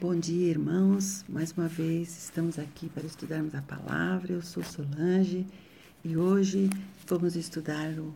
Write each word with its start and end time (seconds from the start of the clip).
Bom 0.00 0.14
dia, 0.14 0.48
irmãos. 0.48 1.24
Mais 1.28 1.50
uma 1.50 1.66
vez 1.66 2.16
estamos 2.16 2.56
aqui 2.56 2.88
para 2.88 3.04
estudarmos 3.04 3.52
a 3.52 3.62
palavra. 3.62 4.32
Eu 4.32 4.40
sou 4.40 4.62
Solange 4.62 5.44
e 6.04 6.16
hoje 6.16 6.70
vamos 7.04 7.34
estudar 7.34 7.90
o 7.98 8.14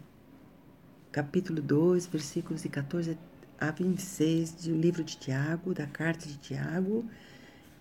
capítulo 1.10 1.60
2, 1.60 2.06
versículos 2.06 2.62
de 2.62 2.68
14 2.68 3.18
a 3.58 3.72
26 3.72 4.52
do 4.52 4.76
livro 4.76 5.02
de 5.02 5.16
Tiago, 5.16 5.74
da 5.74 5.88
carta 5.88 6.24
de 6.24 6.36
Tiago, 6.38 7.04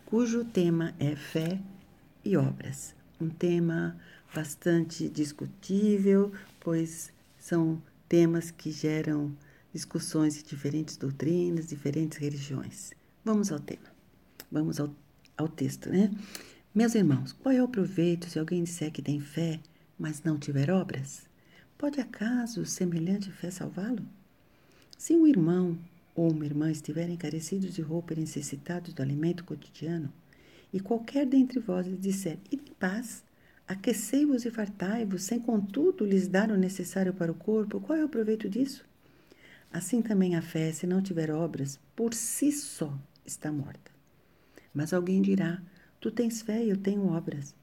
cujo 0.04 0.46
tema 0.46 0.96
é 0.98 1.16
fé 1.16 1.60
e 2.26 2.36
obras. 2.36 2.96
Um 3.20 3.30
tema 3.30 3.96
bastante 4.34 5.08
discutível, 5.10 6.32
pois 6.60 7.14
são 7.38 7.80
temas 8.10 8.50
que 8.50 8.72
geram 8.72 9.32
discussões 9.72 10.34
de 10.34 10.44
diferentes 10.44 10.98
doutrinas, 10.98 11.68
diferentes 11.68 12.18
religiões. 12.18 12.94
Vamos 13.24 13.52
ao 13.52 13.60
tema. 13.60 13.91
Vamos 14.52 14.80
ao, 14.80 14.94
ao 15.38 15.48
texto, 15.48 15.90
né? 15.90 16.12
Meus 16.76 16.94
irmãos, 16.94 17.32
qual 17.32 17.54
é 17.54 17.64
o 17.64 17.68
proveito 17.68 18.30
se 18.30 18.38
alguém 18.38 18.64
disser 18.64 18.92
que 18.92 19.02
tem 19.02 19.20
fé, 19.20 19.60
mas 19.98 20.24
não 20.24 20.38
tiver 20.38 20.70
obras? 20.70 21.26
Pode 21.78 22.02
acaso 22.02 22.66
semelhante 22.66 23.32
fé 23.32 23.50
salvá-lo? 23.50 24.06
Se 24.98 25.14
um 25.16 25.26
irmão 25.26 25.78
ou 26.14 26.32
uma 26.32 26.46
irmã 26.46 26.70
estiverem 26.70 27.16
carecidos 27.16 27.74
de 27.74 27.82
roupa 27.82 28.14
e 28.14 28.20
necessitados 28.20 28.94
do 28.94 29.02
alimento 29.02 29.44
cotidiano, 29.44 30.12
e 30.74 30.80
qualquer 30.80 31.26
dentre 31.26 31.60
vós 31.60 31.88
lhe 31.88 31.98
disser, 31.98 32.38
ide 32.52 32.72
em 32.72 32.74
paz, 32.74 33.24
aquecei-vos 33.68 34.46
e 34.46 34.52
fartai-vos, 34.52 35.24
sem 35.24 35.40
contudo 35.40 36.06
lhes 36.06 36.28
dar 36.28 36.52
o 36.52 36.58
necessário 36.58 37.14
para 37.14 37.32
o 37.32 37.36
corpo, 37.36 37.80
qual 37.80 37.98
é 37.98 38.06
o 38.06 38.10
proveito 38.10 38.50
disso? 38.50 38.86
Assim 39.72 40.02
também 40.02 40.36
a 40.36 40.42
fé, 40.42 40.72
se 40.72 40.86
não 40.86 41.02
tiver 41.02 41.32
obras, 41.32 41.80
por 41.96 42.14
si 42.14 42.52
só 42.52 42.98
está 43.26 43.52
morta. 43.52 43.92
Mas 44.74 44.94
alguém 44.94 45.22
dirá: 45.22 45.62
Tu 46.00 46.12
tens 46.12 46.42
fé 46.42 46.64
e 46.64 46.70
eu 46.70 46.78
tenho 46.78 47.08
obras. 47.08 47.56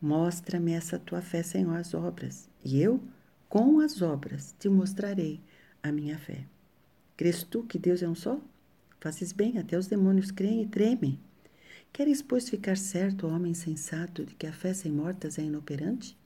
Mostra-me 0.00 0.72
essa 0.72 0.98
tua 0.98 1.22
fé 1.22 1.42
sem 1.42 1.64
as 1.70 1.94
obras, 1.94 2.48
e 2.64 2.80
eu, 2.80 3.00
com 3.48 3.80
as 3.80 4.02
obras, 4.02 4.54
te 4.58 4.68
mostrarei 4.68 5.40
a 5.82 5.92
minha 5.92 6.18
fé. 6.18 6.44
Crês 7.16 7.42
tu 7.44 7.62
que 7.62 7.78
Deus 7.78 8.02
é 8.02 8.08
um 8.08 8.14
só? 8.14 8.40
Fazes 9.00 9.32
bem, 9.32 9.58
até 9.58 9.76
os 9.76 9.86
demônios 9.86 10.30
creem 10.30 10.62
e 10.62 10.66
tremem. 10.66 11.20
Queres, 11.92 12.22
pois, 12.22 12.48
ficar 12.48 12.76
certo, 12.76 13.26
homem 13.26 13.52
sensato, 13.52 14.24
de 14.24 14.34
que 14.34 14.46
a 14.46 14.52
fé 14.52 14.72
sem 14.72 14.90
mortas 14.90 15.38
é 15.38 15.42
inoperante? 15.42 16.16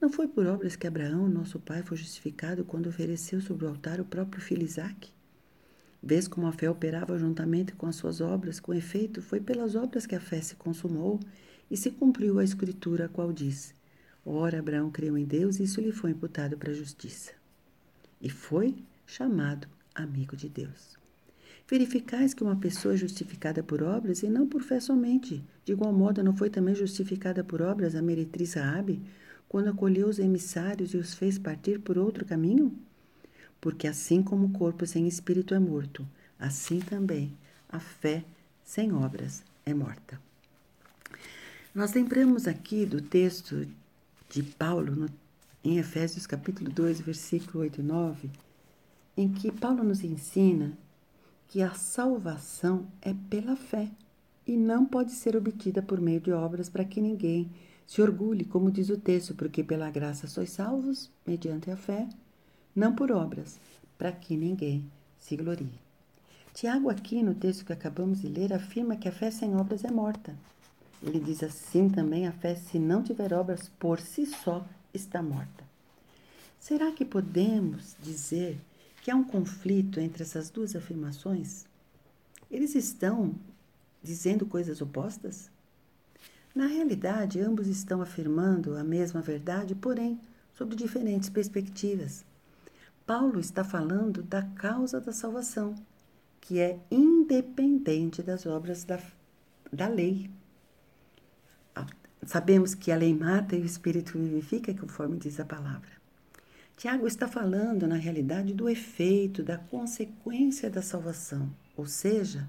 Não 0.00 0.10
foi 0.10 0.28
por 0.28 0.46
obras 0.46 0.76
que 0.76 0.86
Abraão, 0.86 1.28
nosso 1.28 1.58
pai, 1.58 1.82
foi 1.82 1.96
justificado 1.96 2.64
quando 2.64 2.88
ofereceu 2.88 3.40
sobre 3.40 3.64
o 3.64 3.68
altar 3.68 4.00
o 4.00 4.04
próprio 4.04 4.42
filho 4.42 4.64
Isaque? 4.64 5.12
Vês 6.02 6.26
como 6.26 6.48
a 6.48 6.52
fé 6.52 6.68
operava 6.68 7.16
juntamente 7.16 7.72
com 7.74 7.86
as 7.86 7.94
suas 7.94 8.20
obras, 8.20 8.58
com 8.58 8.74
efeito, 8.74 9.22
foi 9.22 9.40
pelas 9.40 9.76
obras 9.76 10.04
que 10.04 10.16
a 10.16 10.20
fé 10.20 10.40
se 10.40 10.56
consumou 10.56 11.20
e 11.70 11.76
se 11.76 11.90
cumpriu 11.92 12.40
a 12.40 12.44
escritura, 12.44 13.04
a 13.04 13.08
qual 13.08 13.32
diz: 13.32 13.72
Ora, 14.26 14.58
Abraão 14.58 14.90
creu 14.90 15.16
em 15.16 15.24
Deus 15.24 15.60
e 15.60 15.62
isso 15.62 15.80
lhe 15.80 15.92
foi 15.92 16.10
imputado 16.10 16.56
para 16.56 16.72
a 16.72 16.74
justiça. 16.74 17.32
E 18.20 18.28
foi 18.28 18.74
chamado 19.06 19.68
amigo 19.94 20.36
de 20.36 20.48
Deus. 20.48 20.98
Verificais 21.68 22.34
que 22.34 22.42
uma 22.42 22.56
pessoa 22.56 22.94
é 22.94 22.96
justificada 22.96 23.62
por 23.62 23.82
obras 23.82 24.22
e 24.22 24.28
não 24.28 24.46
por 24.46 24.62
fé 24.62 24.80
somente. 24.80 25.44
De 25.64 25.72
igual 25.72 25.92
modo, 25.92 26.22
não 26.22 26.36
foi 26.36 26.50
também 26.50 26.74
justificada 26.74 27.44
por 27.44 27.62
obras 27.62 27.94
a 27.94 28.02
meretriz 28.02 28.54
Raabe, 28.54 29.00
quando 29.48 29.68
acolheu 29.68 30.08
os 30.08 30.18
emissários 30.18 30.94
e 30.94 30.96
os 30.96 31.14
fez 31.14 31.38
partir 31.38 31.78
por 31.78 31.96
outro 31.96 32.24
caminho? 32.24 32.76
Porque 33.62 33.86
assim 33.86 34.24
como 34.24 34.46
o 34.48 34.50
corpo 34.50 34.84
sem 34.84 35.06
espírito 35.06 35.54
é 35.54 35.58
morto, 35.60 36.04
assim 36.36 36.80
também 36.80 37.32
a 37.68 37.78
fé 37.78 38.24
sem 38.64 38.92
obras 38.92 39.44
é 39.64 39.72
morta. 39.72 40.20
Nós 41.72 41.94
lembramos 41.94 42.48
aqui 42.48 42.84
do 42.84 43.00
texto 43.00 43.68
de 44.28 44.42
Paulo 44.42 44.96
no, 44.96 45.08
em 45.62 45.78
Efésios 45.78 46.26
capítulo 46.26 46.72
2, 46.72 47.02
versículo 47.02 47.60
8 47.60 47.80
e 47.80 47.84
9, 47.84 48.30
em 49.16 49.32
que 49.32 49.52
Paulo 49.52 49.84
nos 49.84 50.02
ensina 50.02 50.76
que 51.46 51.62
a 51.62 51.72
salvação 51.72 52.88
é 53.00 53.14
pela 53.30 53.54
fé 53.54 53.88
e 54.44 54.56
não 54.56 54.84
pode 54.84 55.12
ser 55.12 55.36
obtida 55.36 55.80
por 55.80 56.00
meio 56.00 56.20
de 56.20 56.32
obras 56.32 56.68
para 56.68 56.84
que 56.84 57.00
ninguém 57.00 57.48
se 57.86 58.02
orgulhe, 58.02 58.44
como 58.44 58.72
diz 58.72 58.90
o 58.90 58.96
texto, 58.96 59.36
porque 59.36 59.62
pela 59.62 59.88
graça 59.88 60.26
sois 60.26 60.50
salvos, 60.50 61.12
mediante 61.24 61.70
a 61.70 61.76
fé, 61.76 62.08
não 62.74 62.94
por 62.94 63.12
obras, 63.12 63.58
para 63.98 64.12
que 64.12 64.36
ninguém 64.36 64.84
se 65.18 65.36
glorie. 65.36 65.80
Tiago, 66.54 66.90
aqui 66.90 67.22
no 67.22 67.34
texto 67.34 67.64
que 67.64 67.72
acabamos 67.72 68.20
de 68.20 68.28
ler, 68.28 68.52
afirma 68.52 68.96
que 68.96 69.08
a 69.08 69.12
fé 69.12 69.30
sem 69.30 69.56
obras 69.56 69.84
é 69.84 69.90
morta. 69.90 70.34
Ele 71.02 71.18
diz 71.18 71.42
assim 71.42 71.88
também: 71.88 72.26
a 72.26 72.32
fé, 72.32 72.54
se 72.54 72.78
não 72.78 73.02
tiver 73.02 73.32
obras, 73.32 73.70
por 73.78 74.00
si 74.00 74.26
só 74.26 74.64
está 74.92 75.22
morta. 75.22 75.64
Será 76.60 76.92
que 76.92 77.04
podemos 77.04 77.96
dizer 78.00 78.60
que 79.02 79.10
há 79.10 79.16
um 79.16 79.24
conflito 79.24 79.98
entre 79.98 80.22
essas 80.22 80.50
duas 80.50 80.76
afirmações? 80.76 81.64
Eles 82.50 82.74
estão 82.74 83.34
dizendo 84.02 84.46
coisas 84.46 84.80
opostas? 84.80 85.50
Na 86.54 86.66
realidade, 86.66 87.40
ambos 87.40 87.66
estão 87.66 88.02
afirmando 88.02 88.76
a 88.76 88.84
mesma 88.84 89.22
verdade, 89.22 89.74
porém, 89.74 90.20
sob 90.54 90.76
diferentes 90.76 91.30
perspectivas. 91.30 92.24
Paulo 93.06 93.40
está 93.40 93.64
falando 93.64 94.22
da 94.22 94.42
causa 94.42 95.00
da 95.00 95.12
salvação, 95.12 95.74
que 96.40 96.60
é 96.60 96.78
independente 96.90 98.22
das 98.22 98.46
obras 98.46 98.84
da, 98.84 98.98
da 99.72 99.88
lei. 99.88 100.30
Sabemos 102.24 102.74
que 102.74 102.92
a 102.92 102.96
lei 102.96 103.12
mata 103.12 103.56
e 103.56 103.62
o 103.62 103.66
espírito 103.66 104.16
vivifica, 104.16 104.72
conforme 104.72 105.18
diz 105.18 105.40
a 105.40 105.44
palavra. 105.44 105.90
Tiago 106.76 107.06
está 107.06 107.26
falando, 107.26 107.86
na 107.86 107.96
realidade, 107.96 108.54
do 108.54 108.68
efeito, 108.68 109.42
da 109.42 109.58
consequência 109.58 110.70
da 110.70 110.82
salvação, 110.82 111.50
ou 111.76 111.86
seja, 111.86 112.48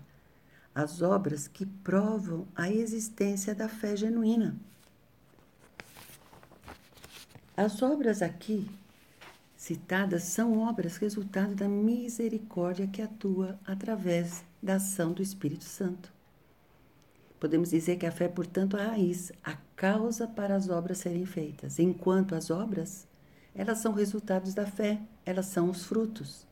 as 0.74 1.02
obras 1.02 1.48
que 1.48 1.66
provam 1.66 2.48
a 2.56 2.70
existência 2.70 3.54
da 3.54 3.68
fé 3.68 3.96
genuína. 3.96 4.56
As 7.56 7.82
obras 7.82 8.22
aqui 8.22 8.68
citadas 9.64 10.24
são 10.24 10.60
obras 10.60 10.98
resultado 10.98 11.56
da 11.56 11.70
misericórdia 11.70 12.86
que 12.86 13.02
atua 13.02 13.58
através 13.66 14.44
da 14.62 14.76
ação 14.76 15.14
do 15.14 15.22
Espírito 15.22 15.64
Santo. 15.64 16.12
Podemos 17.40 17.70
dizer 17.70 17.96
que 17.96 18.06
a 18.06 18.12
fé, 18.12 18.28
portanto, 18.28 18.76
é 18.76 18.82
a 18.84 18.90
raiz, 18.90 19.32
a 19.42 19.54
causa 19.74 20.28
para 20.28 20.54
as 20.54 20.68
obras 20.68 20.98
serem 20.98 21.26
feitas, 21.26 21.80
enquanto 21.80 22.36
as 22.36 22.52
obras, 22.52 23.08
elas 23.56 23.78
são 23.78 23.94
resultados 23.94 24.54
da 24.54 24.66
fé, 24.66 25.00
elas 25.26 25.46
são 25.46 25.70
os 25.70 25.86
frutos. 25.86 26.46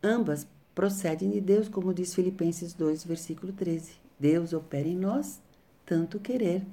Ambas 0.00 0.46
procedem 0.76 1.30
de 1.32 1.40
Deus, 1.40 1.68
como 1.68 1.92
diz 1.92 2.14
Filipenses 2.14 2.72
2, 2.72 3.02
versículo 3.02 3.52
13. 3.52 3.94
Deus 4.16 4.52
opera 4.52 4.86
em 4.86 4.96
nós 4.96 5.42
tanto 5.84 6.20
querer 6.20 6.64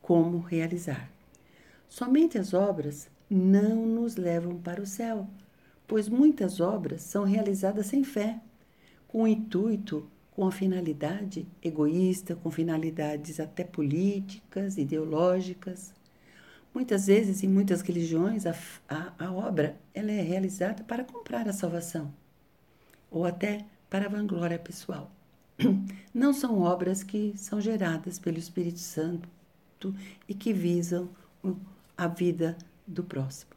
como 0.00 0.38
realizar. 0.38 1.10
Somente 1.90 2.38
as 2.38 2.54
obras 2.54 3.06
não 3.28 3.86
nos 3.86 4.16
levam 4.16 4.56
para 4.56 4.80
o 4.80 4.86
céu, 4.86 5.26
pois 5.86 6.08
muitas 6.08 6.60
obras 6.60 7.02
são 7.02 7.24
realizadas 7.24 7.86
sem 7.86 8.04
fé, 8.04 8.40
com 9.08 9.22
o 9.22 9.28
intuito, 9.28 10.08
com 10.30 10.46
a 10.46 10.52
finalidade 10.52 11.46
egoísta, 11.62 12.34
com 12.34 12.50
finalidades 12.50 13.38
até 13.38 13.62
políticas, 13.62 14.76
ideológicas. 14.76 15.94
Muitas 16.74 17.06
vezes, 17.06 17.44
em 17.44 17.48
muitas 17.48 17.82
religiões, 17.82 18.44
a, 18.46 18.54
a, 18.88 19.12
a 19.26 19.32
obra 19.32 19.76
ela 19.94 20.10
é 20.10 20.20
realizada 20.20 20.82
para 20.82 21.04
comprar 21.04 21.48
a 21.48 21.52
salvação 21.52 22.12
ou 23.10 23.24
até 23.24 23.64
para 23.88 24.08
vanglória 24.08 24.58
pessoal. 24.58 25.08
Não 26.12 26.32
são 26.32 26.60
obras 26.60 27.04
que 27.04 27.32
são 27.36 27.60
geradas 27.60 28.18
pelo 28.18 28.38
Espírito 28.38 28.80
Santo 28.80 29.28
e 30.28 30.34
que 30.34 30.52
visam 30.52 31.08
a 31.96 32.08
vida 32.08 32.56
do 32.86 33.02
próximo. 33.02 33.52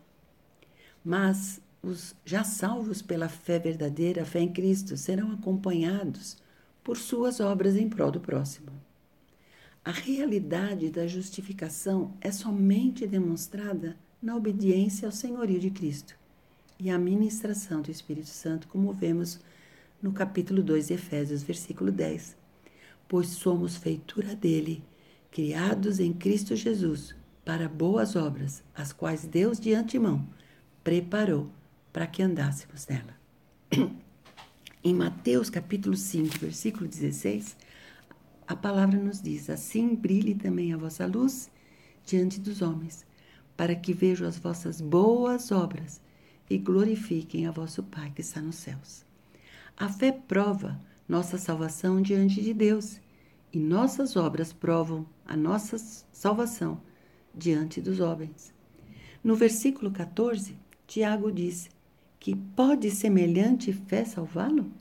Mas 1.03 1.61
os 1.81 2.15
já 2.25 2.43
salvos 2.43 3.01
pela 3.01 3.29
fé 3.29 3.59
verdadeira, 3.59 4.23
a 4.23 4.25
fé 4.25 4.39
em 4.39 4.51
Cristo, 4.51 4.97
serão 4.97 5.31
acompanhados 5.31 6.37
por 6.83 6.97
suas 6.97 7.39
obras 7.39 7.75
em 7.75 7.89
prol 7.89 8.11
do 8.11 8.19
próximo. 8.19 8.71
A 9.83 9.91
realidade 9.91 10.89
da 10.89 11.07
justificação 11.07 12.13
é 12.19 12.31
somente 12.31 13.07
demonstrada 13.07 13.95
na 14.21 14.35
obediência 14.35 15.07
ao 15.07 15.11
senhorio 15.11 15.59
de 15.59 15.69
Cristo 15.69 16.17
e 16.79 16.89
a 16.89 16.97
ministração 16.97 17.81
do 17.81 17.89
Espírito 17.89 18.27
Santo, 18.27 18.67
como 18.67 18.93
vemos 18.93 19.39
no 20.01 20.11
capítulo 20.11 20.61
2 20.61 20.87
de 20.87 20.93
Efésios, 20.93 21.41
versículo 21.41 21.91
10. 21.91 22.35
Pois 23.07 23.27
somos 23.29 23.77
feitura 23.77 24.35
dele, 24.35 24.83
criados 25.31 25.99
em 25.99 26.13
Cristo 26.13 26.55
Jesus, 26.55 27.15
para 27.47 27.69
boas 27.69 28.17
obras, 28.17 28.61
as 28.75 28.91
quais 28.91 29.23
Deus 29.23 29.57
de 29.57 29.73
antemão 29.73 30.27
preparou 30.83 31.49
para 31.93 32.05
que 32.05 32.21
andássemos 32.21 32.85
nela. 32.85 33.17
Em 34.83 34.93
Mateus 34.93 35.49
capítulo 35.49 35.95
5, 35.95 36.39
versículo 36.39 36.89
16, 36.89 37.55
a 38.45 38.53
palavra 38.53 38.99
nos 38.99 39.21
diz: 39.21 39.49
Assim 39.49 39.95
brilhe 39.95 40.35
também 40.35 40.73
a 40.73 40.77
vossa 40.77 41.05
luz 41.05 41.49
diante 42.05 42.37
dos 42.37 42.61
homens, 42.61 43.05
para 43.55 43.73
que 43.73 43.93
vejam 43.93 44.27
as 44.27 44.37
vossas 44.37 44.81
boas 44.81 45.49
obras 45.49 46.01
e 46.49 46.57
glorifiquem 46.57 47.47
a 47.47 47.51
vosso 47.51 47.81
Pai 47.81 48.11
que 48.13 48.19
está 48.19 48.41
nos 48.41 48.57
céus. 48.57 49.05
A 49.77 49.87
fé 49.87 50.11
prova 50.11 50.77
nossa 51.07 51.37
salvação 51.37 52.01
diante 52.01 52.41
de 52.41 52.53
Deus 52.53 52.99
e 53.53 53.57
nossas 53.57 54.17
obras 54.17 54.51
provam 54.51 55.05
a 55.25 55.37
nossa 55.37 55.77
salvação 56.11 56.85
diante 57.37 57.79
dos 57.79 57.99
homens. 57.99 58.53
No 59.23 59.35
versículo 59.35 59.91
14, 59.91 60.57
Tiago 60.87 61.31
diz 61.31 61.69
que 62.19 62.35
pode 62.35 62.89
semelhante 62.91 63.71
fé 63.71 64.03
salvá-lo? 64.03 64.71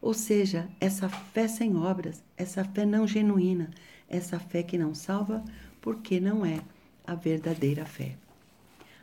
Ou 0.00 0.12
seja, 0.12 0.68
essa 0.80 1.08
fé 1.08 1.48
sem 1.48 1.76
obras, 1.76 2.22
essa 2.36 2.62
fé 2.64 2.84
não 2.84 3.06
genuína, 3.06 3.70
essa 4.08 4.38
fé 4.38 4.62
que 4.62 4.76
não 4.76 4.94
salva, 4.94 5.42
porque 5.80 6.20
não 6.20 6.44
é 6.44 6.60
a 7.06 7.14
verdadeira 7.14 7.84
fé. 7.84 8.16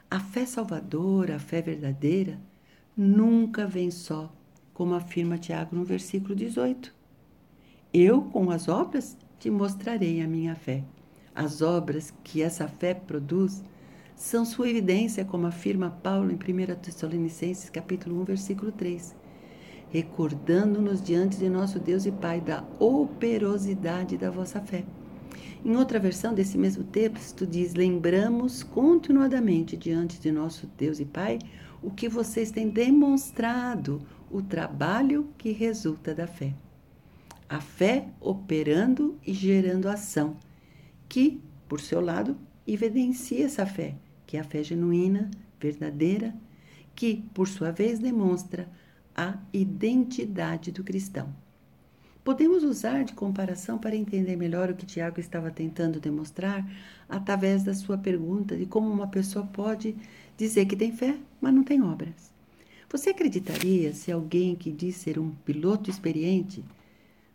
A 0.09 0.19
fé 0.19 0.45
salvadora, 0.45 1.37
a 1.37 1.39
fé 1.39 1.61
verdadeira, 1.61 2.39
nunca 2.95 3.65
vem 3.65 3.89
só, 3.89 4.31
como 4.73 4.93
afirma 4.93 5.37
Tiago 5.37 5.75
no 5.75 5.83
versículo 5.83 6.35
18. 6.35 6.93
Eu, 7.93 8.21
com 8.21 8.51
as 8.51 8.67
obras, 8.67 9.17
te 9.39 9.49
mostrarei 9.49 10.21
a 10.21 10.27
minha 10.27 10.55
fé. 10.55 10.83
As 11.33 11.61
obras 11.61 12.13
que 12.23 12.41
essa 12.41 12.67
fé 12.67 12.93
produz 12.93 13.63
são 14.15 14.45
sua 14.45 14.69
evidência, 14.69 15.25
como 15.25 15.47
afirma 15.47 15.89
Paulo 16.03 16.31
em 16.31 16.35
1 16.35 16.75
Tessalonicenses 16.75 17.69
capítulo 17.69 18.21
1, 18.21 18.25
versículo 18.25 18.71
3 18.71 19.21
recordando-nos 19.91 21.01
diante 21.01 21.37
de 21.37 21.49
nosso 21.49 21.77
Deus 21.77 22.05
e 22.05 22.11
Pai 22.11 22.39
da 22.39 22.63
operosidade 22.79 24.17
da 24.17 24.31
vossa 24.31 24.61
fé. 24.61 24.85
Em 25.63 25.75
outra 25.75 25.99
versão 25.99 26.33
desse 26.33 26.57
mesmo 26.57 26.83
texto 26.83 27.45
diz: 27.45 27.73
Lembramos 27.73 28.63
continuadamente 28.63 29.77
diante 29.77 30.19
de 30.19 30.31
nosso 30.31 30.65
Deus 30.77 30.99
e 30.99 31.05
Pai 31.05 31.37
o 31.83 31.91
que 31.91 32.07
vocês 32.07 32.51
têm 32.51 32.69
demonstrado, 32.69 34.01
o 34.31 34.41
trabalho 34.41 35.29
que 35.37 35.51
resulta 35.51 36.15
da 36.15 36.25
fé. 36.25 36.53
A 37.49 37.59
fé 37.59 38.07
operando 38.19 39.19
e 39.27 39.33
gerando 39.33 39.89
ação, 39.89 40.37
que, 41.11 41.41
por 41.67 41.81
seu 41.81 41.99
lado, 41.99 42.37
evidencia 42.65 43.45
essa 43.45 43.65
fé, 43.65 43.95
que 44.25 44.37
é 44.37 44.39
a 44.39 44.45
fé 44.45 44.63
genuína, 44.63 45.29
verdadeira, 45.59 46.33
que, 46.95 47.25
por 47.33 47.49
sua 47.49 47.69
vez, 47.69 47.99
demonstra 47.99 48.69
a 49.13 49.37
identidade 49.51 50.71
do 50.71 50.85
cristão. 50.85 51.35
Podemos 52.23 52.63
usar 52.63 53.03
de 53.03 53.11
comparação 53.11 53.77
para 53.77 53.93
entender 53.93 54.37
melhor 54.37 54.69
o 54.69 54.73
que 54.73 54.85
Tiago 54.85 55.19
estava 55.19 55.51
tentando 55.51 55.99
demonstrar 55.99 56.65
através 57.09 57.61
da 57.61 57.73
sua 57.73 57.97
pergunta 57.97 58.55
de 58.55 58.65
como 58.65 58.89
uma 58.89 59.07
pessoa 59.07 59.45
pode 59.45 59.97
dizer 60.37 60.65
que 60.65 60.77
tem 60.77 60.93
fé, 60.93 61.17
mas 61.41 61.53
não 61.53 61.63
tem 61.65 61.81
obras. 61.81 62.31
Você 62.89 63.09
acreditaria 63.09 63.93
se 63.93 64.13
alguém 64.13 64.55
que 64.55 64.71
diz 64.71 64.95
ser 64.95 65.19
um 65.19 65.31
piloto 65.43 65.89
experiente 65.89 66.63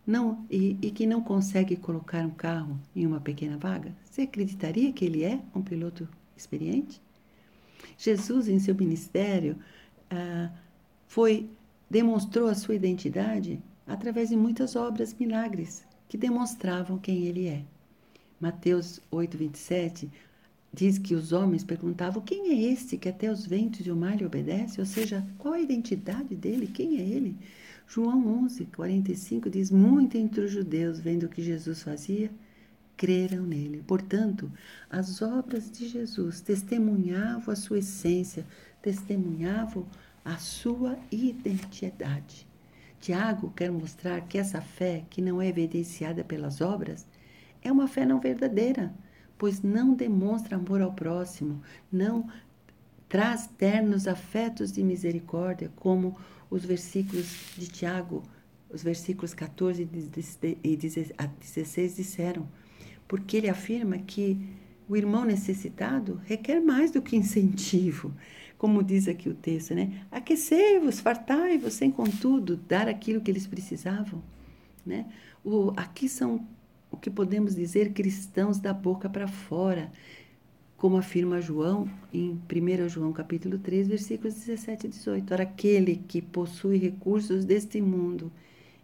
não 0.07 0.47
e, 0.51 0.77
e, 0.81 0.91
que 0.91 1.07
não 1.07 1.21
consegue 1.21 1.77
colocar 1.77 2.25
um 2.25 2.31
carro 2.31 2.79
em 2.95 3.07
uma 3.07 3.21
pequena 3.21 3.57
vaga? 3.57 3.95
Você 4.05 4.23
acreditaria 4.23 4.93
que 4.93 5.05
ele 5.05 5.25
é 5.25 5.41
um 5.55 5.63
piloto 5.63 6.09
experiente? 6.37 7.03
Jesus, 7.99 8.49
em 8.49 8.59
seu 8.59 8.75
ministério, 8.75 9.57
ah, 10.11 10.51
foi 11.07 11.49
demonstrou 11.89 12.49
a 12.49 12.55
sua 12.55 12.75
identidade 12.75 13.61
através 13.87 14.29
de 14.29 14.37
muitas 14.37 14.75
obras 14.75 15.15
milagres 15.15 15.85
que 16.09 16.17
demonstravam 16.17 16.99
quem 16.99 17.27
ele 17.27 17.47
é. 17.47 17.65
Mateus 18.41 19.01
8, 19.11 19.39
27 19.39 20.11
diz 20.73 20.99
que 20.99 21.15
os 21.15 21.33
homens 21.33 21.65
perguntavam: 21.65 22.23
quem 22.23 22.51
é 22.51 22.73
este 22.73 22.99
que 22.99 23.09
até 23.09 23.31
os 23.31 23.47
ventos 23.47 23.87
e 23.87 23.91
o 23.91 23.97
mar 23.97 24.17
lhe 24.17 24.27
obedece? 24.27 24.81
Ou 24.81 24.87
seja, 24.87 25.27
qual 25.39 25.55
a 25.55 25.61
identidade 25.61 26.35
dele? 26.37 26.67
Quem 26.67 26.99
é 26.99 27.03
ele? 27.03 27.37
João 27.87 28.45
11, 28.45 28.67
45 28.67 29.49
diz: 29.49 29.71
Muito 29.71 30.17
entre 30.17 30.41
os 30.41 30.51
judeus, 30.51 30.99
vendo 30.99 31.25
o 31.25 31.29
que 31.29 31.43
Jesus 31.43 31.83
fazia, 31.83 32.31
creram 32.97 33.45
nele. 33.45 33.83
Portanto, 33.87 34.51
as 34.91 35.23
obras 35.23 35.71
de 35.71 35.89
Jesus 35.89 36.41
testemunhavam 36.41 37.53
a 37.53 37.57
sua 37.57 37.79
essência, 37.79 38.45
testemunhavam 38.83 39.87
a 40.25 40.37
sua 40.39 40.99
identidade. 41.13 42.47
Tiago 43.01 43.53
quer 43.55 43.71
mostrar 43.71 44.21
que 44.23 44.39
essa 44.39 44.61
fé, 44.61 45.05
que 45.09 45.23
não 45.23 45.41
é 45.41 45.49
evidenciada 45.49 46.25
pelas 46.25 46.61
obras, 46.61 47.07
é 47.63 47.71
uma 47.71 47.87
fé 47.87 48.05
não 48.05 48.19
verdadeira, 48.19 48.93
pois 49.39 49.63
não 49.63 49.95
demonstra 49.95 50.57
amor 50.57 50.81
ao 50.81 50.93
próximo, 50.93 51.63
não 51.93 52.29
traz 53.09 53.47
ternos 53.47 54.09
afetos 54.09 54.73
de 54.73 54.83
misericórdia, 54.83 55.71
como 55.77 56.17
os 56.51 56.65
versículos 56.65 57.27
de 57.57 57.69
Tiago, 57.69 58.23
os 58.71 58.83
versículos 58.83 59.35
14 59.35 59.89
e 60.63 60.77
16 60.77 61.97
disseram, 61.97 62.49
porque 63.07 63.37
ele 63.37 63.49
afirma 63.49 63.99
que 63.99 64.39
o 64.89 64.97
irmão 64.97 65.25
necessitado 65.25 66.21
requer 66.25 66.61
mais 66.61 66.91
do 66.91 67.03
que 67.03 67.17
incentivo, 67.17 68.15
como 68.57 68.83
diz 68.83 69.09
aqui 69.09 69.29
o 69.29 69.35
texto, 69.35 69.75
né? 69.75 70.07
Aquecei-vos, 70.11 71.01
fartai-vos, 71.01 71.75
sem 71.75 71.91
contudo 71.91 72.57
dar 72.57 72.89
aquilo 72.89 73.21
que 73.21 73.31
eles 73.31 73.47
precisavam, 73.47 74.23
né? 74.85 75.07
O, 75.45 75.73
aqui 75.77 76.09
são 76.09 76.47
o 76.91 76.97
que 76.97 77.11
podemos 77.11 77.55
dizer 77.55 77.93
cristãos 77.93 78.59
da 78.59 78.73
boca 78.73 79.09
para 79.09 79.29
fora, 79.29 79.91
como 80.77 80.99
afirma 80.99 81.41
João 81.41 81.89
em 82.13 82.31
1 82.31 82.89
João 82.89 83.13
capítulo 83.13 83.59
3, 83.59 83.89
versículos 83.89 84.35
17 84.35 84.87
e 84.87 84.91
18. 84.91 85.33
Ora, 85.33 85.43
aquele 85.45 85.97
que 85.97 86.21
possui 86.21 86.77
recursos 86.77 87.45
deste 87.45 87.81
mundo 87.81 88.31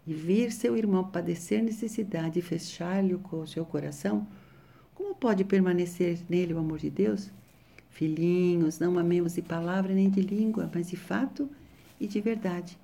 e 0.05 0.13
vir 0.13 0.51
seu 0.51 0.75
irmão 0.75 1.03
padecer 1.03 1.61
necessidade 1.61 2.39
e 2.39 2.41
fechar-lhe 2.41 3.13
o 3.13 3.47
seu 3.47 3.63
coração, 3.63 4.27
como 4.95 5.15
pode 5.15 5.43
permanecer 5.43 6.19
nele 6.27 6.53
o 6.53 6.59
amor 6.59 6.79
de 6.79 6.89
Deus? 6.89 7.31
Filhinhos, 7.89 8.79
não 8.79 8.97
amemos 8.97 9.35
de 9.35 9.41
palavra 9.41 9.93
nem 9.93 10.09
de 10.09 10.21
língua, 10.21 10.69
mas 10.73 10.89
de 10.89 10.97
fato 10.97 11.47
e 11.99 12.07
de 12.07 12.19
verdade. 12.19 12.77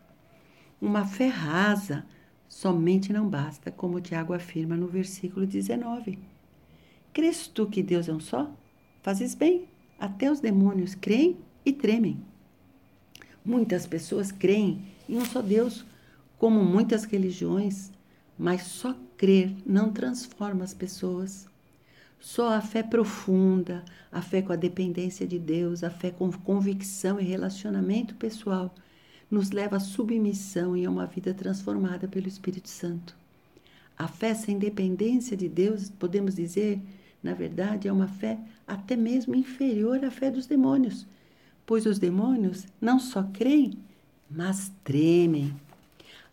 Uma 0.80 1.06
fé 1.06 1.28
rasa 1.28 2.06
somente 2.48 3.12
não 3.12 3.28
basta, 3.28 3.72
como 3.72 4.00
Tiago 4.00 4.34
afirma 4.34 4.78
no 4.78 4.88
versículo 4.88 5.48
19. 5.48 6.20
Crês 7.12 7.48
tu 7.48 7.66
que 7.66 7.82
Deus 7.82 8.08
é 8.08 8.14
um 8.14 8.20
só? 8.20 8.54
Fazes 9.02 9.34
bem, 9.34 9.66
até 10.00 10.32
os 10.32 10.40
demônios 10.40 10.96
creem 10.96 11.38
e 11.66 11.72
tremem. 11.72 12.18
Muitas 13.44 13.88
pessoas 13.88 14.32
creem 14.32 14.84
em 15.08 15.18
um 15.18 15.26
só 15.26 15.42
Deus, 15.42 15.86
como 16.38 16.64
muitas 16.64 17.04
religiões, 17.04 17.92
mas 18.38 18.64
só 18.64 18.96
crer 19.18 19.54
não 19.66 19.92
transforma 19.92 20.64
as 20.64 20.74
pessoas. 20.74 21.48
Só 22.20 22.54
a 22.54 22.62
fé 22.62 22.84
profunda, 22.84 23.84
a 24.12 24.22
fé 24.22 24.42
com 24.42 24.52
a 24.52 24.58
dependência 24.58 25.26
de 25.26 25.40
Deus, 25.40 25.84
a 25.84 25.90
fé 25.90 26.12
com 26.12 26.32
convicção 26.32 27.20
e 27.20 27.24
relacionamento 27.24 28.16
pessoal, 28.16 28.74
nos 29.32 29.52
leva 29.52 29.78
à 29.78 29.80
submissão 29.80 30.76
e 30.76 30.86
a 30.86 30.90
uma 30.90 31.06
vida 31.06 31.34
transformada 31.34 32.08
pelo 32.08 32.28
Espírito 32.28 32.68
Santo. 32.68 33.16
A 33.98 34.08
fé 34.08 34.34
sem 34.34 34.58
dependência 34.58 35.36
de 35.36 35.48
Deus, 35.48 35.90
podemos 35.90 36.36
dizer, 36.36 36.82
na 37.22 37.34
verdade, 37.34 37.88
é 37.88 37.92
uma 37.92 38.08
fé 38.08 38.40
até 38.66 38.96
mesmo 38.96 39.36
inferior 39.36 40.04
à 40.04 40.12
fé 40.12 40.32
dos 40.32 40.46
demônios, 40.46 41.06
pois 41.66 41.86
os 41.86 42.00
demônios 42.00 42.66
não 42.80 43.00
só 43.00 43.24
creem, 43.24 43.78
mas 44.30 44.72
tremem. 44.84 45.54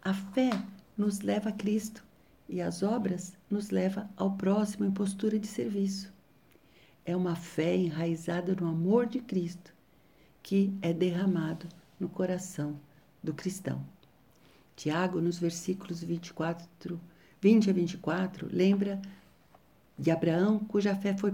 A 0.02 0.14
fé 0.14 0.50
nos 0.96 1.20
leva 1.20 1.48
a 1.48 1.52
Cristo 1.52 2.04
e 2.48 2.60
as 2.60 2.82
obras 2.82 3.36
nos 3.50 3.70
leva 3.70 4.08
ao 4.16 4.32
próximo 4.32 4.84
em 4.86 4.90
postura 4.90 5.38
de 5.38 5.46
serviço. 5.46 6.12
É 7.04 7.16
uma 7.16 7.34
fé 7.34 7.76
enraizada 7.76 8.54
no 8.54 8.68
amor 8.68 9.06
de 9.06 9.20
Cristo 9.20 9.74
que 10.42 10.72
é 10.80 10.92
derramado 10.92 11.66
no 11.98 12.08
coração 12.08 12.78
do 13.22 13.34
cristão. 13.34 13.84
Tiago, 14.76 15.20
nos 15.20 15.38
versículos 15.38 16.04
24, 16.04 17.00
20 17.40 17.70
a 17.70 17.72
24, 17.72 18.48
lembra 18.52 19.00
de 19.98 20.10
Abraão, 20.10 20.58
cuja 20.58 20.94
fé 20.94 21.16
foi 21.16 21.32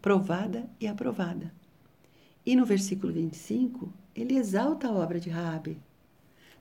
provada 0.00 0.68
e 0.80 0.86
aprovada. 0.86 1.52
E 2.44 2.54
no 2.56 2.64
versículo 2.64 3.12
25, 3.12 3.92
ele 4.14 4.36
exalta 4.36 4.88
a 4.88 4.92
obra 4.92 5.18
de 5.18 5.30
Raabe, 5.30 5.80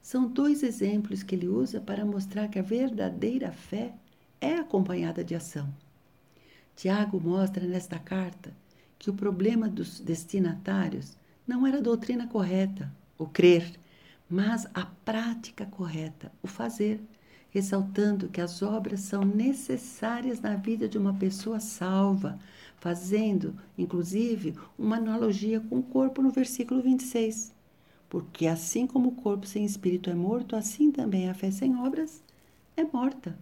são 0.01 0.27
dois 0.27 0.63
exemplos 0.63 1.22
que 1.22 1.36
ele 1.36 1.48
usa 1.48 1.79
para 1.79 2.03
mostrar 2.03 2.48
que 2.48 2.58
a 2.58 2.63
verdadeira 2.63 3.51
fé 3.51 3.93
é 4.39 4.55
acompanhada 4.55 5.24
de 5.24 5.36
ação. 5.36 5.72
Tiago 6.75 7.20
mostra 7.22 7.65
nesta 7.67 8.00
carta 8.00 8.51
que 8.98 9.10
o 9.10 9.13
problema 9.13 9.70
dos 9.70 10.00
destinatários 10.00 11.15
não 11.48 11.67
era 11.67 11.77
a 11.77 11.81
doutrina 11.81 12.27
correta, 12.27 12.91
o 13.17 13.27
crer, 13.27 13.79
mas 14.27 14.65
a 14.74 14.86
prática 14.86 15.65
correta, 15.67 16.31
o 16.41 16.48
fazer. 16.48 17.00
Ressaltando 17.51 18.29
que 18.29 18.41
as 18.41 18.62
obras 18.62 19.01
são 19.01 19.24
necessárias 19.24 20.39
na 20.39 20.55
vida 20.55 20.88
de 20.88 20.98
uma 20.98 21.13
pessoa 21.13 21.60
salva, 21.60 22.39
fazendo, 22.77 23.55
inclusive, 23.77 24.55
uma 24.79 24.98
analogia 24.98 25.60
com 25.60 25.79
o 25.79 25.84
corpo 25.84 26.22
no 26.22 26.31
versículo 26.31 26.81
26. 26.81 27.53
Porque 28.10 28.48
assim 28.48 28.88
como 28.88 29.10
o 29.10 29.15
corpo 29.15 29.46
sem 29.46 29.63
espírito 29.63 30.10
é 30.10 30.13
morto, 30.13 30.55
assim 30.55 30.91
também 30.91 31.29
a 31.29 31.34
fé 31.34 31.51
sem 31.51 31.75
obras 31.77 32.24
é 32.75 32.84
morta. 32.84 33.38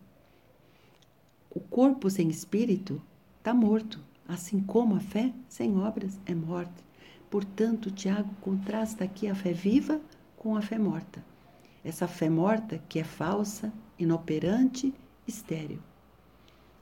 O 1.49 1.59
corpo 1.59 2.09
sem 2.09 2.29
espírito 2.29 3.01
está 3.37 3.53
morto, 3.53 3.99
assim 4.27 4.59
como 4.59 4.95
a 4.95 4.99
fé 4.99 5.31
sem 5.47 5.77
obras 5.77 6.19
é 6.25 6.33
morta. 6.35 6.83
Portanto, 7.29 7.91
Tiago 7.91 8.33
contrasta 8.41 9.03
aqui 9.03 9.27
a 9.27 9.35
fé 9.35 9.53
viva 9.53 10.01
com 10.35 10.55
a 10.55 10.61
fé 10.61 10.79
morta. 10.79 11.23
Essa 11.83 12.07
fé 12.07 12.29
morta 12.29 12.81
que 12.89 12.99
é 12.99 13.03
falsa, 13.03 13.71
inoperante, 14.00 14.94
estéril. 15.27 15.79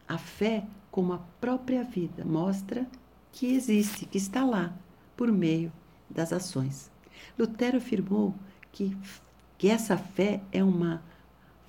A 0.07 0.17
fé, 0.17 0.65
como 0.89 1.13
a 1.13 1.17
própria 1.41 1.83
vida, 1.83 2.23
mostra 2.23 2.87
que 3.31 3.53
existe, 3.53 4.05
que 4.05 4.17
está 4.17 4.45
lá, 4.45 4.73
por 5.15 5.31
meio 5.31 5.71
das 6.09 6.31
ações. 6.31 6.89
Lutero 7.37 7.77
afirmou 7.77 8.33
que, 8.71 8.95
que 9.57 9.69
essa 9.69 9.97
fé 9.97 10.41
é 10.51 10.63
uma 10.63 11.01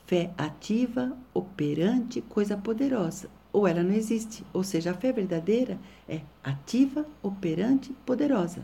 fé 0.06 0.30
ativa, 0.38 1.16
operante, 1.34 2.20
coisa 2.22 2.56
poderosa, 2.56 3.28
ou 3.52 3.66
ela 3.66 3.82
não 3.82 3.92
existe. 3.92 4.44
Ou 4.52 4.62
seja, 4.62 4.92
a 4.92 4.94
fé 4.94 5.12
verdadeira 5.12 5.78
é 6.08 6.20
ativa, 6.42 7.06
operante, 7.22 7.92
poderosa. 8.06 8.62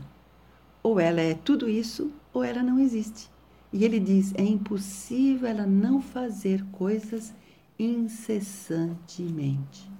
Ou 0.81 0.99
ela 0.99 1.21
é 1.21 1.33
tudo 1.33 1.69
isso, 1.69 2.11
ou 2.33 2.43
ela 2.43 2.63
não 2.63 2.79
existe. 2.79 3.29
E 3.75 3.83
ele 3.83 3.99
diz: 3.99 4.33
é 4.35 4.41
impossível 4.41 5.49
ela 5.49 5.67
não 5.67 6.01
fazer 6.01 6.63
coisas 6.71 7.33
incessantemente. 7.77 9.91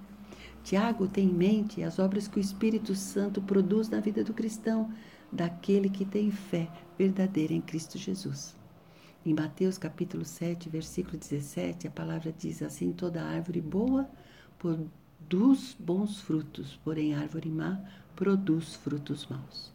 Tiago 0.63 1.09
tem 1.09 1.27
em 1.27 1.33
mente 1.33 1.83
as 1.83 1.99
obras 1.99 2.25
que 2.25 2.37
o 2.37 2.39
Espírito 2.39 2.95
Santo 2.95 3.41
produz 3.41 3.89
na 3.89 3.99
vida 3.99 4.23
do 4.23 4.33
cristão, 4.33 4.89
daquele 5.29 5.89
que 5.89 6.05
tem 6.05 6.31
fé 6.31 6.69
verdadeira 6.97 7.51
em 7.51 7.59
Cristo 7.59 7.97
Jesus. 7.97 8.55
Em 9.25 9.33
Mateus 9.33 9.77
capítulo 9.77 10.23
7, 10.23 10.69
versículo 10.69 11.17
17, 11.17 11.89
a 11.89 11.91
palavra 11.91 12.31
diz 12.31 12.61
assim: 12.61 12.93
toda 12.93 13.25
árvore 13.25 13.59
boa 13.59 14.09
produz 14.57 15.75
bons 15.77 16.21
frutos, 16.21 16.79
porém 16.81 17.13
árvore 17.13 17.49
má 17.49 17.81
produz 18.15 18.73
frutos 18.73 19.27
maus. 19.27 19.74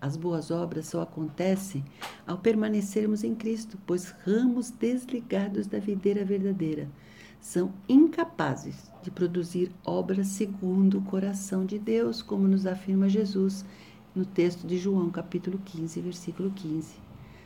As 0.00 0.16
boas 0.16 0.50
obras 0.50 0.86
só 0.86 1.02
acontecem 1.02 1.84
ao 2.26 2.38
permanecermos 2.38 3.24
em 3.24 3.34
Cristo, 3.34 3.78
pois 3.86 4.14
ramos 4.24 4.70
desligados 4.70 5.66
da 5.66 5.78
videira 5.78 6.24
verdadeira 6.24 6.88
são 7.40 7.72
incapazes 7.88 8.90
de 9.02 9.10
produzir 9.10 9.70
obras 9.84 10.26
segundo 10.26 10.98
o 10.98 11.02
coração 11.02 11.64
de 11.64 11.78
Deus, 11.78 12.20
como 12.20 12.48
nos 12.48 12.66
afirma 12.66 13.08
Jesus 13.08 13.64
no 14.14 14.24
texto 14.24 14.66
de 14.66 14.76
João, 14.78 15.10
capítulo 15.10 15.60
15, 15.64 16.00
versículo 16.00 16.50
15. 16.50 16.96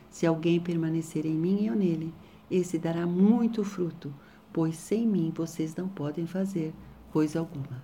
Se 0.09 0.25
alguém 0.25 0.59
permanecer 0.59 1.25
em 1.25 1.35
mim 1.35 1.61
e 1.61 1.67
eu 1.67 1.75
nele, 1.75 2.13
esse 2.49 2.79
dará 2.79 3.05
muito 3.05 3.63
fruto, 3.63 4.11
pois 4.51 4.75
sem 4.75 5.07
mim 5.07 5.31
vocês 5.35 5.75
não 5.75 5.87
podem 5.87 6.25
fazer 6.25 6.73
coisa 7.11 7.39
alguma. 7.39 7.83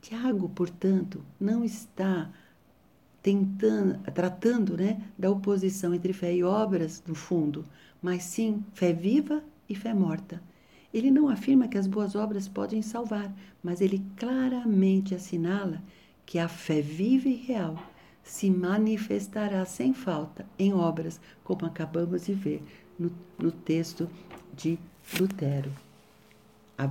Tiago, 0.00 0.48
portanto, 0.48 1.22
não 1.38 1.62
está 1.62 2.30
tentando, 3.22 3.98
tratando 4.12 4.76
né, 4.76 5.02
da 5.18 5.30
oposição 5.30 5.94
entre 5.94 6.12
fé 6.12 6.34
e 6.34 6.42
obras, 6.42 7.02
no 7.06 7.14
fundo, 7.14 7.64
mas 8.00 8.22
sim 8.24 8.64
fé 8.72 8.92
viva 8.92 9.42
e 9.68 9.74
fé 9.74 9.92
morta. 9.92 10.42
Ele 10.92 11.10
não 11.10 11.28
afirma 11.28 11.68
que 11.68 11.78
as 11.78 11.86
boas 11.86 12.16
obras 12.16 12.48
podem 12.48 12.82
salvar, 12.82 13.32
mas 13.62 13.80
ele 13.80 14.04
claramente 14.16 15.14
assinala 15.14 15.82
que 16.26 16.38
a 16.38 16.48
fé 16.48 16.80
viva 16.80 17.28
e 17.28 17.34
real 17.34 17.76
se 18.22 18.50
manifestará 18.50 19.64
sem 19.64 19.92
falta 19.92 20.46
em 20.58 20.72
obras, 20.72 21.20
como 21.44 21.66
acabamos 21.66 22.26
de 22.26 22.34
ver 22.34 22.62
no, 22.98 23.10
no 23.38 23.50
texto 23.50 24.08
de 24.54 24.78
Lutero. 25.18 25.72
A, 26.76 26.90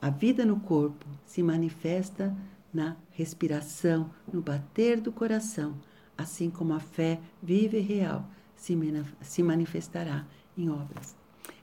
a 0.00 0.10
vida 0.10 0.44
no 0.44 0.60
corpo 0.60 1.06
se 1.24 1.42
manifesta 1.42 2.34
na 2.72 2.96
respiração, 3.10 4.10
no 4.32 4.40
bater 4.40 5.00
do 5.00 5.12
coração, 5.12 5.74
assim 6.16 6.48
como 6.50 6.72
a 6.72 6.80
fé 6.80 7.20
viva 7.42 7.76
e 7.76 7.80
real 7.80 8.26
se, 8.56 8.76
se 9.20 9.42
manifestará 9.42 10.26
em 10.56 10.70
obras. 10.70 11.14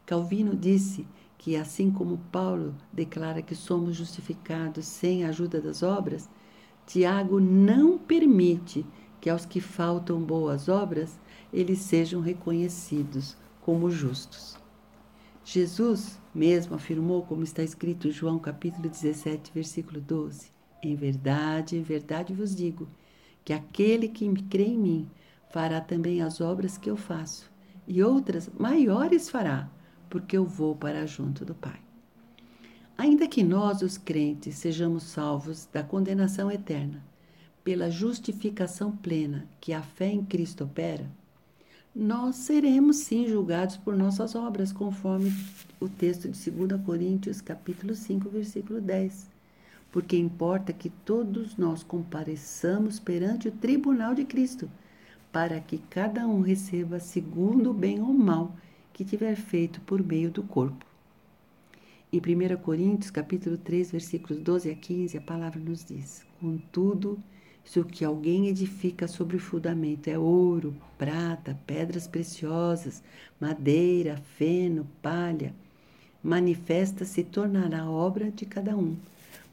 Calvino 0.05 0.55
disse 0.55 1.07
que, 1.37 1.55
assim 1.55 1.89
como 1.89 2.17
Paulo 2.31 2.75
declara 2.91 3.41
que 3.41 3.55
somos 3.55 3.95
justificados 3.95 4.85
sem 4.85 5.23
a 5.23 5.29
ajuda 5.29 5.61
das 5.61 5.81
obras, 5.81 6.29
Tiago 6.85 7.39
não 7.39 7.97
permite 7.97 8.85
que 9.21 9.29
aos 9.29 9.45
que 9.45 9.61
faltam 9.61 10.21
boas 10.21 10.67
obras 10.67 11.19
eles 11.51 11.79
sejam 11.79 12.21
reconhecidos 12.21 13.37
como 13.61 13.89
justos. 13.89 14.57
Jesus 15.43 16.19
mesmo 16.33 16.75
afirmou, 16.75 17.23
como 17.23 17.43
está 17.43 17.63
escrito 17.63 18.07
em 18.07 18.11
João 18.11 18.37
capítulo 18.37 18.87
17, 18.87 19.51
versículo 19.53 19.99
12: 19.99 20.51
em 20.81 20.95
verdade, 20.95 21.77
em 21.77 21.81
verdade 21.81 22.33
vos 22.33 22.55
digo 22.55 22.87
que 23.43 23.53
aquele 23.53 24.07
que 24.07 24.31
crê 24.43 24.65
em 24.65 24.77
mim 24.77 25.09
fará 25.49 25.81
também 25.81 26.21
as 26.21 26.39
obras 26.39 26.77
que 26.77 26.89
eu 26.89 26.95
faço, 26.95 27.49
e 27.87 28.03
outras 28.03 28.49
maiores 28.57 29.29
fará, 29.29 29.69
porque 30.09 30.37
eu 30.37 30.45
vou 30.45 30.75
para 30.75 31.07
junto 31.07 31.43
do 31.43 31.55
Pai. 31.55 31.79
Ainda 32.97 33.27
que 33.27 33.43
nós, 33.43 33.81
os 33.81 33.97
crentes, 33.97 34.55
sejamos 34.57 35.03
salvos 35.03 35.67
da 35.71 35.81
condenação 35.81 36.51
eterna 36.51 37.03
pela 37.63 37.89
justificação 37.89 38.95
plena 38.95 39.47
que 39.59 39.73
a 39.73 39.81
fé 39.81 40.07
em 40.07 40.23
Cristo 40.23 40.65
opera, 40.65 41.09
nós 41.95 42.35
seremos 42.35 42.97
sim 42.97 43.27
julgados 43.27 43.77
por 43.77 43.95
nossas 43.95 44.35
obras, 44.35 44.71
conforme 44.71 45.33
o 45.79 45.89
texto 45.89 46.29
de 46.29 46.51
2 46.51 46.81
Coríntios, 46.83 47.41
capítulo 47.41 47.95
5, 47.95 48.29
versículo 48.29 48.79
10 48.79 49.38
porque 49.91 50.15
importa 50.15 50.71
que 50.71 50.89
todos 50.89 51.57
nós 51.57 51.83
compareçamos 51.83 52.99
perante 52.99 53.47
o 53.47 53.51
tribunal 53.51 54.13
de 54.13 54.23
Cristo, 54.23 54.69
para 55.31 55.59
que 55.59 55.77
cada 55.89 56.27
um 56.27 56.41
receba 56.41 56.99
segundo 56.99 57.71
o 57.71 57.73
bem 57.73 57.99
ou 58.01 58.13
mal 58.13 58.55
que 58.93 59.03
tiver 59.03 59.35
feito 59.35 59.81
por 59.81 60.03
meio 60.03 60.29
do 60.29 60.43
corpo. 60.43 60.85
Em 62.11 62.17
1 62.17 62.57
Coríntios, 62.57 63.11
capítulo 63.11 63.57
3, 63.57 63.91
versículos 63.91 64.41
12 64.41 64.71
a 64.71 64.75
15, 64.75 65.17
a 65.17 65.21
palavra 65.21 65.59
nos 65.59 65.85
diz: 65.85 66.25
Contudo, 66.39 67.19
se 67.63 67.79
o 67.79 67.85
que 67.85 68.03
alguém 68.03 68.47
edifica 68.47 69.07
sobre 69.07 69.37
o 69.37 69.39
fundamento 69.39 70.07
é 70.07 70.17
ouro, 70.17 70.75
prata, 70.97 71.59
pedras 71.67 72.07
preciosas, 72.07 73.03
madeira, 73.39 74.17
feno, 74.17 74.87
palha, 75.03 75.53
manifesta 76.21 77.05
se 77.05 77.23
tornará 77.23 77.87
obra 77.89 78.31
de 78.31 78.45
cada 78.45 78.75
um 78.75 78.97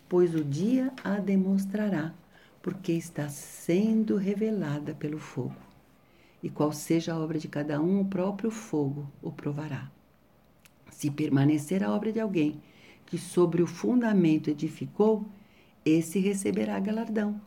pois 0.08 0.34
o 0.34 0.44
dia 0.44 0.92
a 1.02 1.16
demonstrará, 1.16 2.14
porque 2.62 2.92
está 2.92 3.28
sendo 3.28 4.16
revelada 4.16 4.94
pelo 4.94 5.18
fogo. 5.18 5.56
E 6.42 6.50
qual 6.50 6.72
seja 6.72 7.14
a 7.14 7.18
obra 7.18 7.38
de 7.38 7.48
cada 7.48 7.80
um, 7.80 8.00
o 8.00 8.04
próprio 8.04 8.50
fogo 8.50 9.10
o 9.22 9.32
provará. 9.32 9.90
Se 10.90 11.10
permanecer 11.10 11.82
a 11.82 11.90
obra 11.90 12.12
de 12.12 12.20
alguém 12.20 12.60
que 13.04 13.18
sobre 13.18 13.62
o 13.62 13.66
fundamento 13.66 14.50
edificou, 14.50 15.24
esse 15.84 16.18
receberá 16.18 16.78
galardão. 16.80 17.40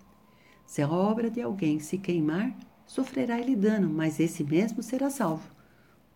Se 0.66 0.82
a 0.82 0.90
obra 0.90 1.30
de 1.30 1.42
alguém 1.42 1.80
se 1.80 1.98
queimar, 1.98 2.56
sofrerá 2.86 3.40
ele 3.40 3.56
dano, 3.56 3.90
mas 3.90 4.20
esse 4.20 4.44
mesmo 4.44 4.82
será 4.82 5.10
salvo. 5.10 5.50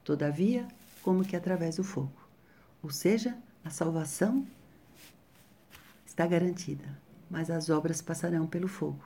Todavia, 0.04 0.68
como 1.02 1.24
que 1.24 1.36
através 1.36 1.76
do 1.76 1.84
fogo. 1.84 2.14
Ou 2.82 2.90
seja, 2.90 3.38
a 3.64 3.70
salvação 3.70 4.46
está 6.14 6.28
garantida, 6.28 6.86
mas 7.28 7.50
as 7.50 7.72
obras 7.72 8.00
passarão 8.00 8.46
pelo 8.46 8.68
fogo. 8.68 9.04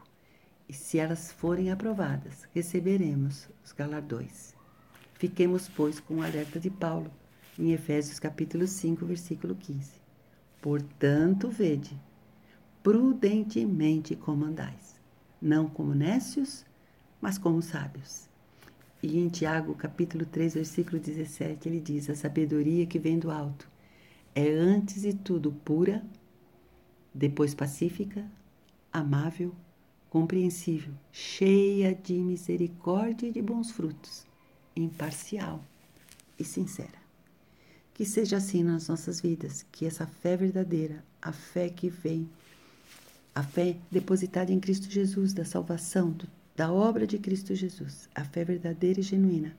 E 0.68 0.74
se 0.74 1.00
elas 1.00 1.32
forem 1.32 1.72
aprovadas, 1.72 2.46
receberemos 2.54 3.48
os 3.64 3.72
galardões. 3.72 4.54
Fiquemos, 5.14 5.70
pois, 5.70 6.02
com 6.02 6.16
o 6.16 6.22
alerta 6.22 6.60
de 6.60 6.70
Paulo, 6.70 7.10
em 7.58 7.72
Efésios 7.72 8.20
capítulo 8.20 8.68
5, 8.68 9.06
versículo 9.06 9.56
15. 9.56 10.02
Portanto, 10.62 11.48
vede, 11.48 11.98
prudentemente 12.84 14.14
comandais, 14.14 15.00
não 15.42 15.70
como 15.70 15.96
nécios, 15.96 16.66
mas 17.22 17.38
como 17.38 17.62
sábios. 17.62 18.28
E 19.02 19.18
em 19.18 19.30
Tiago, 19.30 19.74
capítulo 19.76 20.26
3, 20.26 20.56
versículo 20.56 21.00
17, 21.00 21.70
ele 21.70 21.80
diz: 21.80 22.10
A 22.10 22.16
sabedoria 22.16 22.86
que 22.86 23.00
vem 23.00 23.18
do 23.18 23.32
alto 23.32 23.70
é 24.36 24.50
antes 24.50 25.04
de 25.04 25.14
tudo 25.14 25.54
pura, 25.54 26.04
depois 27.18 27.56
pacífica, 27.56 28.24
amável, 28.94 29.54
compreensível, 30.10 30.94
cheia 31.12 31.94
de 31.94 32.14
misericórdia 32.14 33.28
e 33.28 33.32
de 33.32 33.42
bons 33.42 33.72
frutos, 33.72 34.26
imparcial 34.76 35.64
e 36.38 36.44
sincera. 36.44 37.08
Que 37.94 38.06
seja 38.06 38.38
assim 38.38 38.64
nas 38.64 38.88
nossas 38.88 39.20
vidas, 39.20 39.66
que 39.72 39.86
essa 39.86 40.06
fé 40.06 40.38
verdadeira, 40.38 41.04
a 41.20 41.32
fé 41.32 41.70
que 41.70 41.90
vem, 41.90 42.30
a 43.34 43.42
fé 43.42 43.78
depositada 43.90 44.52
em 44.52 44.60
Cristo 44.60 44.90
Jesus, 44.90 45.34
da 45.34 45.44
salvação, 45.44 46.12
do, 46.12 46.28
da 46.56 46.72
obra 46.72 47.08
de 47.08 47.18
Cristo 47.18 47.56
Jesus, 47.56 48.08
a 48.14 48.24
fé 48.24 48.44
verdadeira 48.44 49.00
e 49.00 49.04
genuína, 49.04 49.58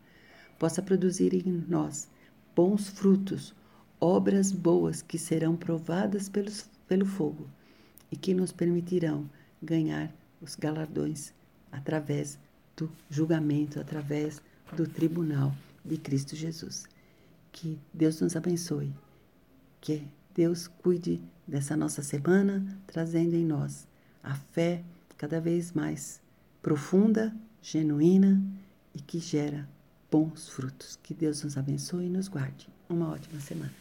possa 0.58 0.80
produzir 0.80 1.34
em 1.34 1.64
nós 1.68 2.08
bons 2.54 2.88
frutos, 2.88 3.52
obras 4.00 4.52
boas 4.52 5.02
que 5.02 5.18
serão 5.18 5.56
provadas 5.56 6.28
pelos, 6.28 6.68
pelo 6.88 7.06
fogo 7.06 7.48
e 8.10 8.16
que 8.16 8.34
nos 8.34 8.50
permitirão 8.50 9.28
ganhar 9.62 10.12
os 10.40 10.54
galardões 10.54 11.32
através 11.70 12.38
do 12.76 12.90
julgamento, 13.10 13.80
através 13.80 14.40
do 14.74 14.86
tribunal 14.86 15.54
de 15.84 15.96
Cristo 15.98 16.34
Jesus. 16.34 16.86
Que 17.52 17.78
Deus 17.92 18.20
nos 18.20 18.36
abençoe, 18.36 18.92
que 19.80 20.06
Deus 20.34 20.68
cuide 20.68 21.20
dessa 21.46 21.76
nossa 21.76 22.02
semana, 22.02 22.64
trazendo 22.86 23.34
em 23.34 23.44
nós 23.44 23.86
a 24.22 24.34
fé 24.34 24.82
cada 25.16 25.40
vez 25.40 25.72
mais 25.72 26.20
profunda, 26.62 27.34
genuína 27.60 28.40
e 28.94 29.00
que 29.00 29.18
gera 29.18 29.68
bons 30.10 30.48
frutos. 30.48 30.98
Que 31.02 31.14
Deus 31.14 31.42
nos 31.42 31.56
abençoe 31.56 32.06
e 32.06 32.10
nos 32.10 32.28
guarde. 32.28 32.68
Uma 32.88 33.10
ótima 33.10 33.40
semana. 33.40 33.72